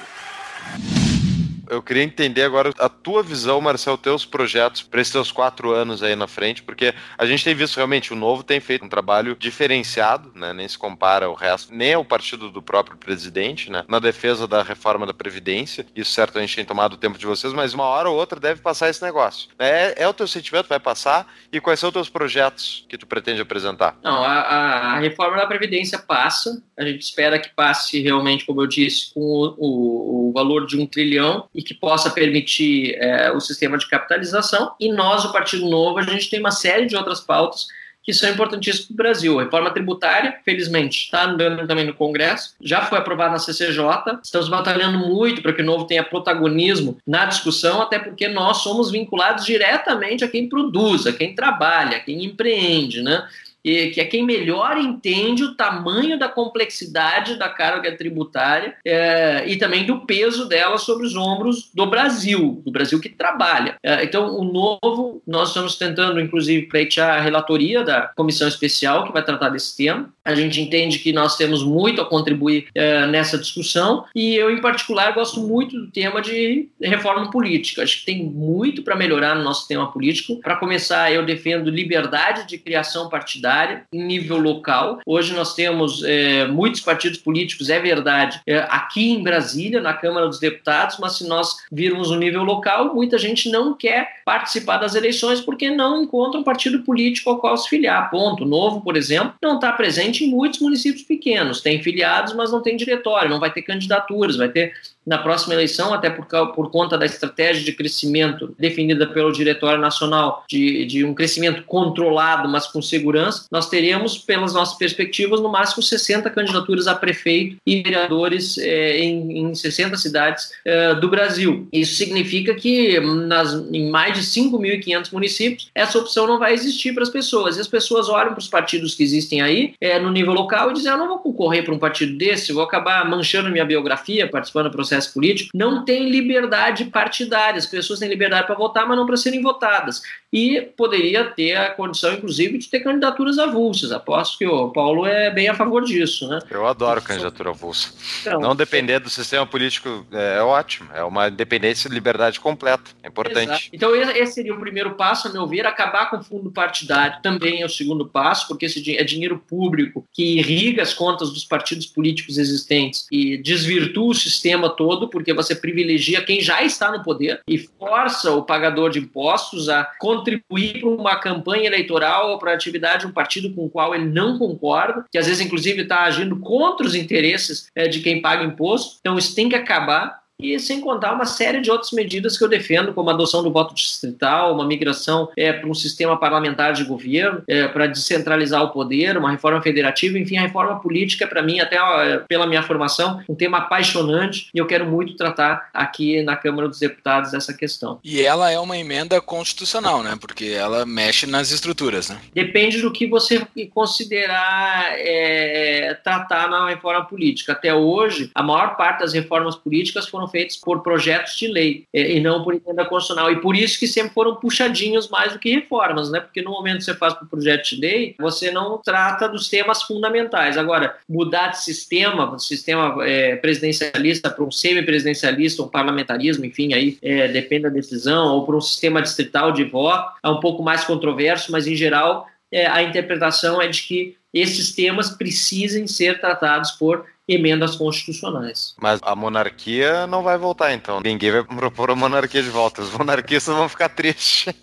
[1.72, 6.04] Eu queria entender agora a tua visão, Marcel, teus projetos para esses teus quatro anos
[6.04, 9.38] aí na frente, porque a gente tem visto realmente o Novo tem feito um trabalho
[9.40, 10.52] diferenciado, né?
[10.52, 13.86] Nem se compara ao resto, nem ao partido do próprio presidente, né?
[13.88, 15.86] Na defesa da reforma da Previdência.
[15.96, 18.90] Isso certamente tem tomado o tempo de vocês, mas uma hora ou outra deve passar
[18.90, 19.50] esse negócio.
[19.58, 21.26] É, é o teu sentimento, vai passar?
[21.54, 23.98] E quais são os teus projetos que tu pretende apresentar?
[24.04, 26.62] Não, a, a, a reforma da Previdência passa.
[26.78, 30.78] A gente espera que passe realmente, como eu disse, com o, o, o valor de
[30.78, 34.74] um trilhão e que possa permitir é, o sistema de capitalização.
[34.80, 37.68] E nós, o Partido Novo, a gente tem uma série de outras pautas
[38.04, 39.40] que são importantíssimos para o Brasil.
[39.40, 43.84] A reforma tributária, felizmente, está andando também no Congresso, já foi aprovada na CCJ,
[44.24, 48.90] estamos batalhando muito para que o novo tenha protagonismo na discussão, até porque nós somos
[48.90, 53.24] vinculados diretamente a quem produz, a quem trabalha, a quem empreende, né?
[53.64, 59.86] Que é quem melhor entende o tamanho da complexidade da carga tributária é, e também
[59.86, 63.76] do peso dela sobre os ombros do Brasil, do Brasil que trabalha.
[63.84, 69.14] É, então, o novo, nós estamos tentando, inclusive, pleitear a relatoria da comissão especial que
[69.14, 70.12] vai tratar desse tema.
[70.24, 74.62] A gente entende que nós temos muito a contribuir é, nessa discussão e eu, em
[74.62, 77.84] particular, gosto muito do tema de reforma política.
[77.84, 80.40] Acho que tem muito para melhorar no nosso tema político.
[80.42, 85.00] Para começar, eu defendo liberdade de criação partidária partidária em nível local.
[85.06, 90.28] Hoje nós temos é, muitos partidos políticos, é verdade, é, aqui em Brasília, na Câmara
[90.28, 94.96] dos Deputados, mas se nós virmos o nível local, muita gente não quer participar das
[94.96, 98.10] eleições porque não encontra um partido político ao qual se filiar.
[98.10, 98.46] Ponto.
[98.46, 101.62] Novo, por exemplo, não está presente em muitos municípios pequenos.
[101.62, 104.74] Tem filiados, mas não tem diretório, não vai ter candidaturas, vai ter
[105.06, 110.44] na próxima eleição, até por, por conta da estratégia de crescimento definida pelo Diretório Nacional,
[110.48, 115.82] de, de um crescimento controlado, mas com segurança, nós teremos, pelas nossas perspectivas, no máximo
[115.82, 121.68] 60 candidaturas a prefeito e vereadores é, em, em 60 cidades é, do Brasil.
[121.74, 127.04] Isso significa que nas, em mais de 5.500 municípios, essa opção não vai existir para
[127.04, 127.58] as pessoas.
[127.58, 130.74] E as pessoas olham para os partidos que existem aí, é, no nível local, e
[130.74, 134.66] dizem: ah, não vou concorrer para um partido desse, vou acabar manchando minha biografia, participando
[134.66, 137.58] do processo processo político, não tem liberdade partidária.
[137.58, 140.02] As pessoas têm liberdade para votar, mas não para serem votadas.
[140.34, 143.92] E poderia ter a condição, inclusive, de ter candidaturas avulsas.
[143.92, 146.28] Aposto que o Paulo é bem a favor disso.
[146.28, 146.40] Né?
[146.50, 147.94] Eu adoro candidatura avulsa.
[148.22, 150.90] Então, não depender do sistema político é, é ótimo.
[150.94, 152.92] É uma independência e liberdade completa.
[153.04, 153.50] É importante.
[153.50, 153.64] Exato.
[153.74, 155.66] Então, esse seria o primeiro passo, a meu ver.
[155.66, 160.06] Acabar com o fundo partidário também é o segundo passo, porque esse é dinheiro público
[160.14, 165.56] que irriga as contas dos partidos políticos existentes e desvirtua o sistema todo, porque você
[165.56, 170.90] privilegia quem já está no poder e força o pagador de impostos a contribuir para
[170.90, 174.38] uma campanha eleitoral ou para a atividade de um partido com o qual ele não
[174.38, 178.98] concorda, que às vezes, inclusive, está agindo contra os interesses é, de quem paga imposto.
[179.00, 182.50] Então, isso tem que acabar e sem contar uma série de outras medidas que eu
[182.50, 186.84] defendo, como a adoção do voto distrital, uma migração é, para um sistema parlamentar de
[186.84, 191.60] governo, é, para descentralizar o poder, uma reforma federativa, enfim, a reforma política, para mim,
[191.60, 196.36] até ó, pela minha formação, um tema apaixonante e eu quero muito tratar aqui na
[196.36, 198.00] Câmara dos Deputados essa questão.
[198.04, 200.18] E ela é uma emenda constitucional, né?
[200.20, 202.20] Porque ela mexe nas estruturas, né?
[202.34, 207.52] Depende do que você considerar é, tratar na reforma política.
[207.52, 212.14] Até hoje, a maior parte das reformas políticas foram feitos por projetos de lei é,
[212.14, 213.32] e não por emenda constitucional.
[213.32, 216.20] E por isso que sempre foram puxadinhos mais do que reformas, né?
[216.20, 219.84] Porque no momento que você faz por projeto de lei, você não trata dos temas
[219.84, 220.58] fundamentais.
[220.58, 227.28] Agora, mudar de sistema, sistema é, presidencialista para um semipresidencialista, um parlamentarismo, enfim, aí é,
[227.28, 231.52] depende da decisão, ou para um sistema distrital de voto, é um pouco mais controverso,
[231.52, 237.06] mas em geral é, a interpretação é de que esses temas precisem ser tratados por
[237.28, 238.76] emendas constitucionais.
[238.82, 241.00] Mas a monarquia não vai voltar, então.
[241.02, 242.82] Ninguém vai propor a monarquia de volta.
[242.82, 244.54] Os monarquistas vão ficar tristes.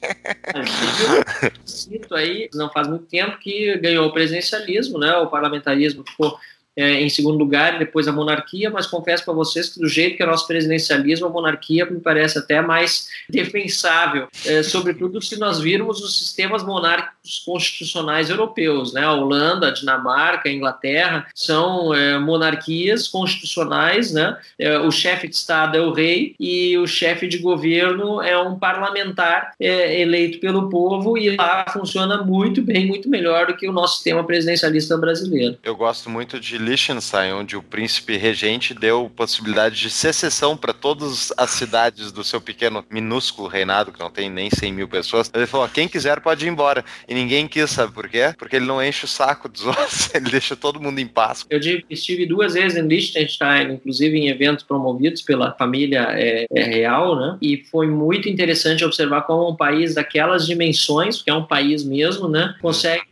[1.64, 5.16] Cito aí, não faz muito tempo que ganhou o presidencialismo, né?
[5.16, 6.38] O parlamentarismo ficou
[6.78, 10.22] é, em segundo lugar, depois a monarquia, mas confesso para vocês que do jeito que
[10.22, 15.58] é o nosso presidencialismo, a monarquia me parece até mais defensável, é, sobretudo se nós
[15.58, 19.02] virmos os sistemas monárquicos constitucionais europeus, né?
[19.02, 24.38] A Holanda, a Dinamarca, a Inglaterra são é, monarquias constitucionais, né?
[24.56, 28.56] É, o chefe de Estado é o rei e o chefe de governo é um
[28.56, 33.72] parlamentar é, eleito pelo povo e lá funciona muito bem, muito melhor do que o
[33.72, 35.58] nosso sistema presidencialista brasileiro.
[35.64, 41.33] Eu gosto muito de Liechtenstein, onde o príncipe regente deu possibilidade de secessão para todas
[41.37, 45.31] as cidades do seu pequeno, minúsculo reinado, que não tem nem 100 mil pessoas.
[45.35, 46.85] Ele falou: quem quiser pode ir embora.
[47.09, 48.35] E ninguém quis, sabe por quê?
[48.37, 51.46] Porque ele não enche o saco dos outros, ele deixa todo mundo em paz.
[51.48, 57.16] Eu estive duas vezes em Liechtenstein, inclusive em eventos promovidos pela família é, é real,
[57.16, 57.38] né?
[57.40, 62.28] E foi muito interessante observar como um país daquelas dimensões, que é um país mesmo,
[62.28, 62.54] né?
[62.61, 63.02] Consegue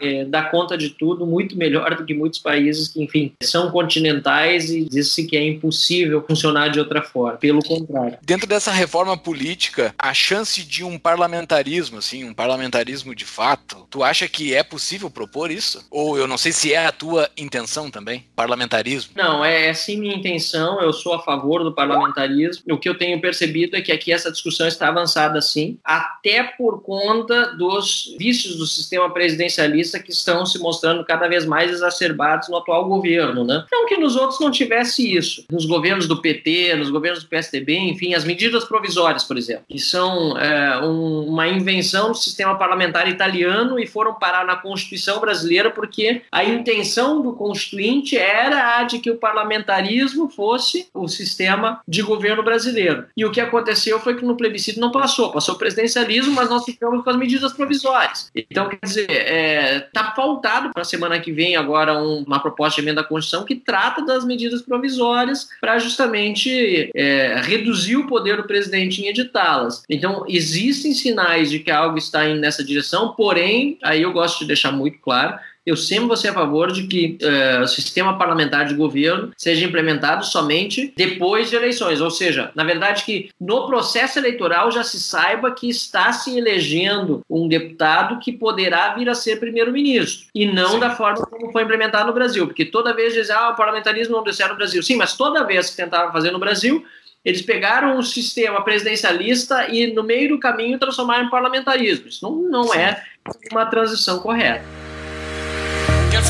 [0.00, 4.70] é, dar conta de tudo muito melhor do que muitos países que, enfim, são continentais
[4.70, 7.38] e diz-se que é impossível funcionar de outra forma.
[7.38, 8.18] Pelo contrário.
[8.22, 14.02] Dentro dessa reforma política, a chance de um parlamentarismo, assim, um parlamentarismo de fato, tu
[14.02, 15.86] acha que é possível propor isso?
[15.90, 19.12] Ou eu não sei se é a tua intenção também, parlamentarismo?
[19.16, 22.64] Não, é, é sim minha intenção, eu sou a favor do parlamentarismo.
[22.70, 26.82] O que eu tenho percebido é que aqui essa discussão está avançada sim, até por
[26.82, 32.56] conta dos vícios do sistema presidencialista que estão se mostrando cada vez mais exacerbados no
[32.56, 32.95] atual governo,
[33.44, 33.64] né?
[33.70, 35.44] Não que nos outros não tivesse isso.
[35.50, 39.78] Nos governos do PT, nos governos do PSDB, enfim, as medidas provisórias, por exemplo, que
[39.78, 45.70] são é, um, uma invenção do sistema parlamentar italiano e foram parar na Constituição brasileira
[45.70, 52.02] porque a intenção do constituinte era a de que o parlamentarismo fosse o sistema de
[52.02, 53.06] governo brasileiro.
[53.16, 56.64] E o que aconteceu foi que no plebiscito não passou, passou o presidencialismo, mas nós
[56.64, 58.30] ficamos com as medidas provisórias.
[58.34, 62.40] Então, quer dizer, está é, tá faltado para a semana que vem agora um, uma
[62.40, 68.06] proposta de emenda à Constituição que trata das medidas provisórias para justamente é, reduzir o
[68.06, 69.82] poder do presidente em editá-las.
[69.88, 74.46] Então, existem sinais de que algo está indo nessa direção, porém, aí eu gosto de
[74.46, 78.66] deixar muito claro eu sempre vou ser a favor de que uh, o sistema parlamentar
[78.66, 84.18] de governo seja implementado somente depois de eleições, ou seja, na verdade que no processo
[84.18, 89.40] eleitoral já se saiba que está se elegendo um deputado que poderá vir a ser
[89.40, 90.78] primeiro-ministro e não Sim.
[90.78, 94.22] da forma como foi implementado no Brasil, porque toda vez dizem, ah, o parlamentarismo não
[94.22, 94.82] deu certo no Brasil.
[94.82, 96.84] Sim, mas toda vez que tentavam fazer no Brasil,
[97.24, 102.06] eles pegaram o sistema presidencialista e no meio do caminho transformaram em parlamentarismo.
[102.06, 103.02] Isso não, não é
[103.50, 104.85] uma transição correta.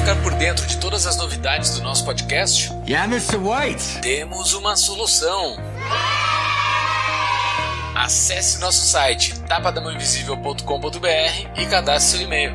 [0.07, 2.73] Ficar por dentro de todas as novidades do nosso podcast?
[2.87, 3.39] Yeah, Mr.
[3.39, 4.03] White.
[4.03, 5.57] Temos uma solução.
[7.93, 12.55] Acesse nosso site tapadamãoinvisível.com.br e cadastre seu e-mail.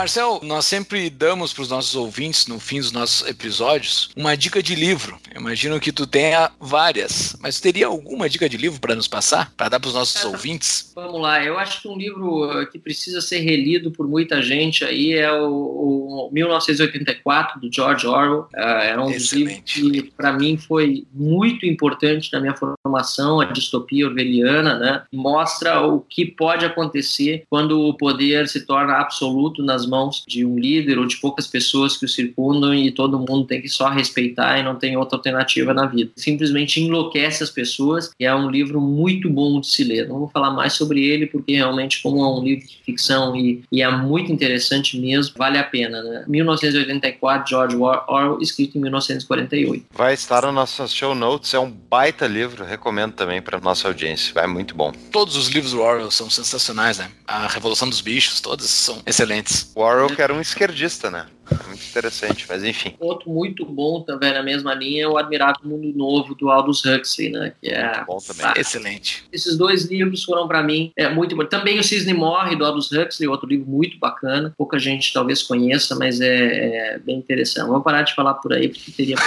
[0.00, 4.62] Marcel, nós sempre damos para os nossos ouvintes, no fim dos nossos episódios, uma dica
[4.62, 5.18] de livro.
[5.30, 9.52] Eu imagino que tu tenha várias, mas teria alguma dica de livro para nos passar,
[9.54, 10.90] para dar para os nossos é, ouvintes?
[10.94, 14.86] Vamos lá, eu acho que um livro eh, que precisa ser relido por muita gente
[14.86, 18.48] aí é o, o 1984, do George Orwell.
[18.56, 19.82] É, é um Excelente.
[19.82, 25.02] livro que, para mim, foi muito importante na minha formação, a distopia orwelliana, né?
[25.12, 30.56] Mostra o que pode acontecer quando o poder se torna absoluto nas mãos de um
[30.56, 34.58] líder ou de poucas pessoas que o circundam e todo mundo tem que só respeitar
[34.58, 36.12] e não tem outra alternativa na vida.
[36.16, 40.08] Simplesmente enlouquece as pessoas e é um livro muito bom de se ler.
[40.08, 43.62] Não vou falar mais sobre ele porque realmente como é um livro de ficção e,
[43.72, 46.02] e é muito interessante mesmo, vale a pena.
[46.02, 46.24] Né?
[46.28, 49.86] 1984, George Orwell, escrito em 1948.
[49.92, 54.32] Vai estar no nosso show notes, é um baita livro, recomendo também para nossa audiência,
[54.38, 54.92] é muito bom.
[55.10, 57.10] Todos os livros do Orwell são sensacionais, né?
[57.26, 59.69] A Revolução dos Bichos, todos são excelentes.
[60.14, 61.26] Que era um esquerdista, né?
[61.50, 62.94] É muito interessante, mas enfim.
[63.00, 67.30] Outro muito bom também na mesma linha é o Admirável Mundo Novo do Aldous Huxley,
[67.30, 67.52] né?
[67.60, 68.52] Que é bom também.
[68.56, 69.24] Excelente.
[69.32, 71.44] Esses dois livros foram para mim é, muito bom.
[71.44, 74.54] Também o Cisne Morre do Aldous Huxley, outro livro muito bacana.
[74.56, 77.68] Pouca gente talvez conheça, mas é, é bem interessante.
[77.68, 79.16] Vou parar de falar por aí porque teria.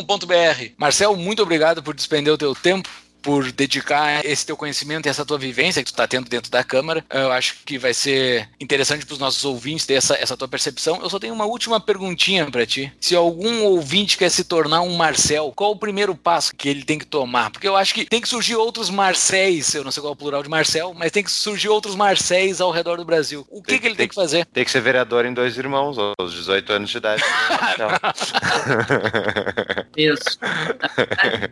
[0.77, 2.89] Marcel, muito obrigado por despender o teu tempo
[3.23, 6.65] por dedicar esse teu conhecimento e essa tua vivência que tu está tendo dentro da
[6.65, 7.05] Câmara.
[7.11, 11.01] Eu acho que vai ser interessante para os nossos ouvintes ter essa, essa tua percepção.
[11.03, 12.93] Eu só tenho uma última perguntinha para ti.
[13.01, 16.99] Se algum ouvinte quer se tornar um Marcel, qual o primeiro passo que ele tem
[16.99, 17.51] que tomar?
[17.51, 20.17] Porque eu acho que tem que surgir outros Marcéis, eu não sei qual é o
[20.17, 23.47] plural de Marcel, mas tem que surgir outros Marcéis ao redor do Brasil.
[23.51, 24.45] O que, tem, que ele tem, tem, que fazer?
[24.47, 27.23] Tem que ser vereador em dois irmãos, aos 18 anos de idade.
[29.97, 30.39] Isso.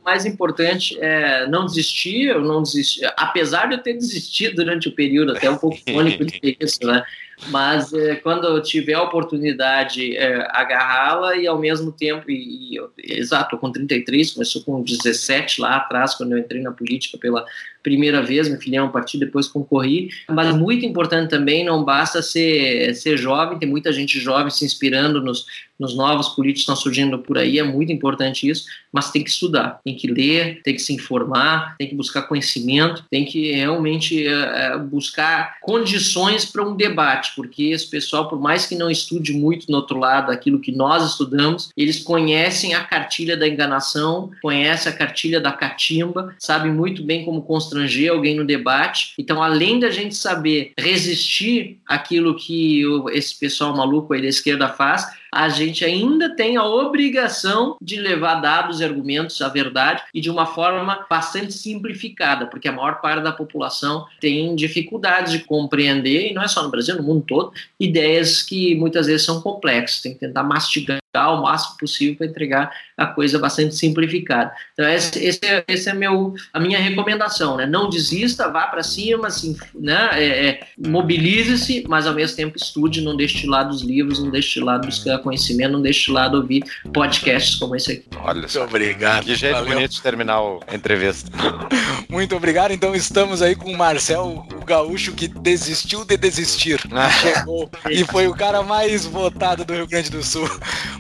[0.01, 3.01] O mais importante é não desistir, eu não desisti.
[3.17, 7.03] Apesar de eu ter desistido durante o período, até um pouco fônico de isso, né?
[7.49, 12.77] Mas é, quando eu tiver a oportunidade é, agarrá-la e ao mesmo tempo e, e
[12.77, 17.45] eu, exato com 33 começou com 17 lá atrás quando eu entrei na política pela
[17.87, 20.11] primeira vez me filiei a um partido depois concorri.
[20.29, 25.23] Mas muito importante também não basta ser ser jovem tem muita gente jovem se inspirando
[25.23, 25.47] nos
[25.79, 29.29] nos novos políticos que estão surgindo por aí é muito importante isso mas tem que
[29.31, 34.27] estudar tem que ler tem que se informar tem que buscar conhecimento tem que realmente
[34.27, 39.71] é, buscar condições para um debate porque esse pessoal, por mais que não estude muito
[39.71, 44.95] no outro lado aquilo que nós estudamos, eles conhecem a cartilha da enganação, conhecem a
[44.97, 49.15] cartilha da catimba, sabem muito bem como constranger alguém no debate.
[49.19, 55.07] Então, além da gente saber resistir àquilo que esse pessoal maluco aí da esquerda faz,
[55.33, 60.31] a gente ainda tem a obrigação de levar dados e argumentos à verdade e de
[60.31, 66.35] uma forma bastante simplificada, porque a maior parte da população tem dificuldades de compreender, e
[66.35, 70.15] não é só no Brasil, no mundo todo, ideias que muitas vezes são complexas, tem
[70.15, 74.53] que tentar mastigar o máximo possível para entregar a coisa bastante simplificada.
[74.73, 77.67] Então, esse, esse, é, esse é meu, a minha recomendação, né?
[77.67, 80.11] Não desista, vá para cima, assim, né?
[80.13, 84.31] É, é, mobilize-se, mas ao mesmo tempo estude, não deixe de lado os livros, não
[84.31, 88.05] deixe de lado buscar conhecimento, não deixe de lado ouvir podcasts como esse aqui.
[88.19, 88.61] Olha só.
[88.61, 89.25] Muito obrigado.
[89.25, 89.75] Que jeito Valeu.
[89.75, 91.31] bonito de terminar a entrevista.
[92.09, 92.73] Muito obrigado.
[92.73, 96.81] Então estamos aí com o Marcel, o gaúcho que desistiu de desistir.
[97.21, 100.49] Chegou e foi o cara mais votado do Rio Grande do Sul.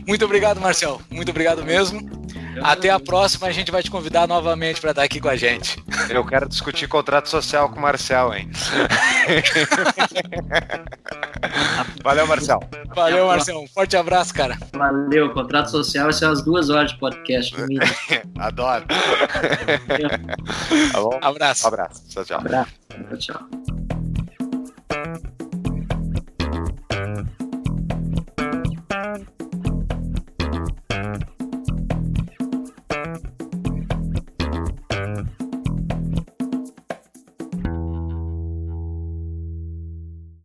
[0.06, 1.00] Muito obrigado, Marcel.
[1.10, 2.00] Muito obrigado mesmo.
[2.62, 5.82] Até a próxima, a gente vai te convidar novamente para estar aqui com a gente.
[6.08, 8.50] Eu quero discutir contrato social com o Marcel, hein?
[12.02, 12.60] Valeu, Marcel.
[12.94, 13.60] Valeu, Marcel.
[13.60, 14.56] Um forte abraço, cara.
[14.72, 15.32] Valeu.
[15.32, 17.84] Contrato social vai ser umas duas horas de podcast comigo.
[18.38, 18.86] Adoro.
[20.92, 21.18] Tá bom?
[21.20, 21.66] Abraço.
[21.66, 22.02] Abraço.
[22.08, 22.38] Tchau, tchau.
[22.38, 22.72] Abraço.
[23.08, 23.95] Tchau, tchau.